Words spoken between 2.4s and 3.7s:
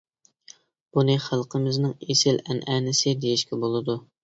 ئەنئەنىسى دېيىشكە